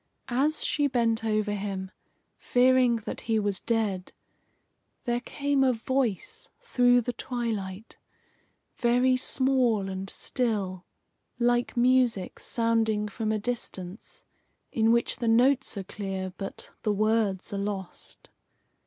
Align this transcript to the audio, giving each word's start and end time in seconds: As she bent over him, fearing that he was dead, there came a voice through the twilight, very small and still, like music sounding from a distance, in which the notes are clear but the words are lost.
As 0.33 0.65
she 0.65 0.87
bent 0.87 1.23
over 1.23 1.51
him, 1.53 1.91
fearing 2.39 2.95
that 3.05 3.21
he 3.21 3.37
was 3.37 3.59
dead, 3.59 4.13
there 5.03 5.19
came 5.19 5.63
a 5.63 5.73
voice 5.73 6.49
through 6.59 7.01
the 7.01 7.13
twilight, 7.13 7.97
very 8.77 9.15
small 9.15 9.89
and 9.89 10.09
still, 10.09 10.87
like 11.37 11.77
music 11.77 12.39
sounding 12.39 13.07
from 13.09 13.31
a 13.31 13.37
distance, 13.37 14.23
in 14.71 14.91
which 14.91 15.17
the 15.17 15.27
notes 15.27 15.77
are 15.77 15.83
clear 15.83 16.33
but 16.35 16.71
the 16.81 16.91
words 16.93 17.53
are 17.53 17.59
lost. 17.59 18.31